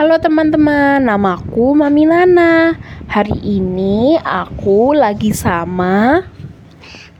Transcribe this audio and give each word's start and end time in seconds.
Halo 0.00 0.16
teman-teman, 0.16 1.04
namaku 1.04 1.76
Mami 1.76 2.08
Nana. 2.08 2.72
Hari 3.04 3.36
ini 3.44 4.16
aku 4.16 4.96
lagi 4.96 5.28
sama 5.36 6.24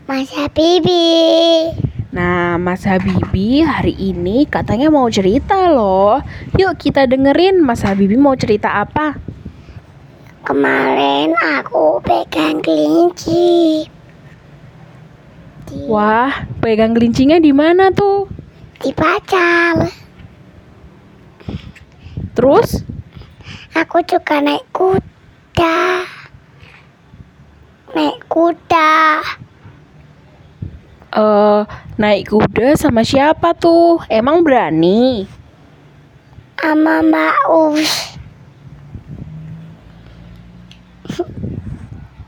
Mas 0.09 0.33
Habibi. 0.33 1.77
Nah, 2.09 2.57
Mas 2.57 2.89
Habibi 2.89 3.61
hari 3.61 3.93
ini 4.01 4.49
katanya 4.49 4.89
mau 4.89 5.05
cerita 5.13 5.69
loh. 5.69 6.25
Yuk 6.57 6.81
kita 6.81 7.05
dengerin 7.05 7.61
Mas 7.61 7.85
Habibi 7.85 8.17
mau 8.17 8.33
cerita 8.33 8.81
apa? 8.81 9.13
Kemarin 10.49 11.37
aku 11.37 12.01
pegang 12.01 12.65
kelinci 12.65 13.85
di, 15.69 15.85
Wah, 15.85 16.49
pegang 16.65 16.97
gelincingnya 16.97 17.45
di 17.45 17.53
mana 17.53 17.93
tuh? 17.93 18.25
di 18.81 18.97
pacal. 18.97 20.00
Terus? 22.41 22.81
Aku 23.77 24.01
juga 24.09 24.41
naik 24.41 24.65
kuda. 24.73 25.77
Naik 27.93 28.17
kuda 28.33 29.21
Eh, 31.13 31.61
naik 32.01 32.33
kuda 32.33 32.81
sama 32.81 33.05
siapa 33.05 33.53
tuh? 33.53 34.01
Emang 34.09 34.41
berani? 34.41 35.29
sama 36.57 37.05
Mbak 37.05 37.37
Us. 37.53 37.93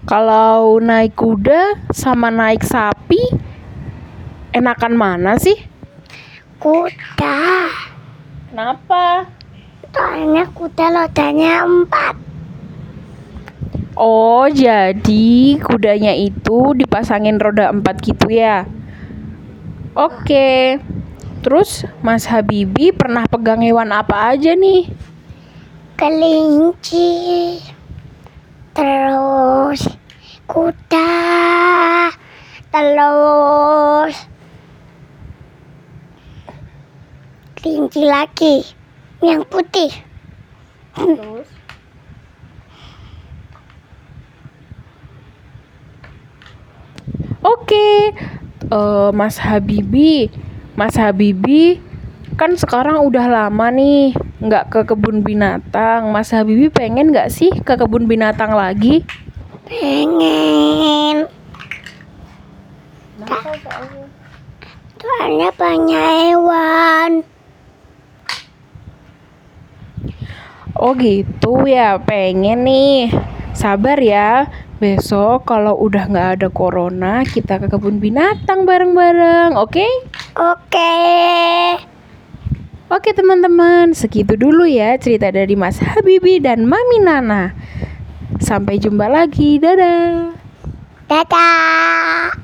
Kalau 0.05 0.77
naik 0.77 1.17
kuda 1.17 1.89
sama 1.89 2.29
naik 2.29 2.61
sapi, 2.69 3.33
enakan 4.53 4.93
mana 4.93 5.41
sih? 5.41 5.57
Kuda. 6.61 7.41
Kenapa? 8.53 9.25
Soalnya 9.93 10.49
kuda 10.57 10.87
rodanya 10.89 11.69
empat. 11.69 12.17
Oh, 13.93 14.49
jadi 14.49 15.61
kudanya 15.61 16.17
itu 16.17 16.73
dipasangin 16.73 17.37
roda 17.37 17.69
empat 17.69 18.01
gitu 18.01 18.33
ya? 18.33 18.65
Oke. 19.93 20.81
Terus 21.45 21.85
Mas 22.01 22.25
Habibi 22.25 22.97
pernah 22.97 23.29
pegang 23.29 23.61
hewan 23.61 23.93
apa 23.93 24.33
aja 24.33 24.57
nih? 24.57 24.89
Kelinci. 26.01 27.61
Terus 28.73 29.93
kuda. 30.49 31.13
Terus 32.73 34.17
kelinci 37.61 38.03
lagi 38.09 38.82
yang 39.23 39.43
putih. 39.47 39.91
Terus? 40.99 41.49
Oke, 47.43 48.15
Eh, 48.73 49.11
Mas 49.13 49.37
Habibi, 49.37 50.33
Mas 50.73 50.97
Habibi 50.97 51.77
kan 52.41 52.57
sekarang 52.57 53.05
udah 53.05 53.29
lama 53.29 53.69
nih 53.69 54.17
nggak 54.41 54.73
ke 54.73 54.81
kebun 54.89 55.21
binatang. 55.21 56.09
Mas 56.09 56.33
Habibi 56.33 56.73
pengen 56.73 57.13
nggak 57.13 57.29
sih 57.29 57.53
ke 57.53 57.77
kebun 57.77 58.09
binatang 58.09 58.57
lagi? 58.57 59.05
Pengen. 59.69 61.29
Soalnya 64.97 65.51
banyak 65.53 66.01
hewan. 66.33 67.11
Oh 70.83 70.99
gitu 70.99 71.63
ya, 71.63 71.95
pengen 72.03 72.67
nih. 72.67 73.15
Sabar 73.55 74.03
ya. 74.03 74.51
Besok 74.83 75.47
kalau 75.47 75.79
udah 75.79 76.11
nggak 76.11 76.29
ada 76.43 76.49
corona, 76.51 77.23
kita 77.23 77.63
ke 77.63 77.71
kebun 77.71 78.03
binatang 78.03 78.67
bareng-bareng, 78.67 79.55
oke? 79.55 79.87
Oke. 80.35 80.99
Oke 82.91 83.15
teman-teman, 83.15 83.95
segitu 83.95 84.35
dulu 84.35 84.67
ya 84.67 84.99
cerita 84.99 85.31
dari 85.31 85.55
Mas 85.55 85.79
Habibi 85.79 86.43
dan 86.43 86.67
Mami 86.67 86.99
Nana. 86.99 87.55
Sampai 88.43 88.83
jumpa 88.83 89.07
lagi, 89.07 89.63
dadah. 89.63 90.35
Dadah. 91.07 92.42